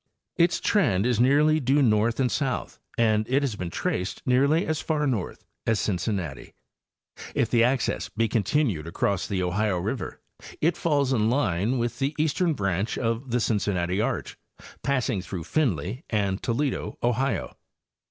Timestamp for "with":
11.77-11.99